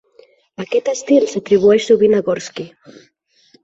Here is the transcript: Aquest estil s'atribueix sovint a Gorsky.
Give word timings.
Aquest 0.63 0.89
estil 0.95 1.27
s'atribueix 1.35 1.87
sovint 1.93 2.19
a 2.23 2.27
Gorsky. 2.33 2.71